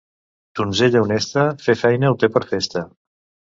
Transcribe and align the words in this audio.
Donzella 0.59 1.03
honesta, 1.07 1.45
fer 1.67 1.77
feina 1.83 2.11
ho 2.11 2.19
té 2.25 2.33
per 2.39 2.45
festa. 2.57 2.87